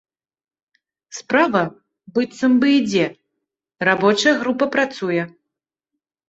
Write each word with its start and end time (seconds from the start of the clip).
Справа, 1.17 1.61
быццам 2.15 2.55
бы, 2.63 2.67
ідзе, 2.79 3.05
рабочая 3.89 4.35
група 4.41 4.65
працуе. 4.79 5.21